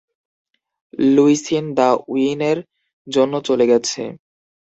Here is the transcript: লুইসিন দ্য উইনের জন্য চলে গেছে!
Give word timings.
লুইসিন 1.09 1.65
দ্য 1.77 1.89
উইনের 2.11 2.57
জন্য 3.07 3.33
চলে 3.47 3.65
গেছে! 3.71 4.01